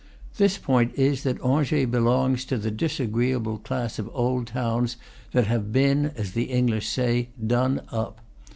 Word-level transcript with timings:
This 0.37 0.57
point 0.57 0.93
is 0.95 1.21
that 1.21 1.39
Angers 1.45 1.85
belongs 1.85 2.43
to 2.45 2.57
the 2.57 2.71
disagreeable 2.71 3.59
class 3.59 3.99
of 3.99 4.09
old 4.15 4.47
towns 4.47 4.97
that 5.31 5.45
have 5.45 5.71
been, 5.71 6.07
as 6.15 6.31
the 6.31 6.45
English 6.45 6.89
say, 6.89 7.29
"done 7.45 7.81
up." 7.91 8.19